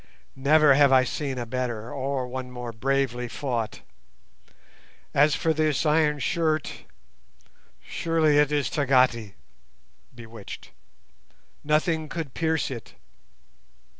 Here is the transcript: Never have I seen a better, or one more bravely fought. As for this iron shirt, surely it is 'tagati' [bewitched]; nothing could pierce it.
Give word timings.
Never 0.35 0.73
have 0.73 0.91
I 0.91 1.03
seen 1.03 1.37
a 1.37 1.45
better, 1.45 1.93
or 1.93 2.27
one 2.27 2.49
more 2.49 2.71
bravely 2.71 3.27
fought. 3.27 3.81
As 5.13 5.35
for 5.35 5.53
this 5.53 5.85
iron 5.85 6.17
shirt, 6.17 6.85
surely 7.83 8.39
it 8.39 8.51
is 8.51 8.67
'tagati' 8.67 9.35
[bewitched]; 10.15 10.71
nothing 11.63 12.09
could 12.09 12.33
pierce 12.33 12.71
it. 12.71 12.95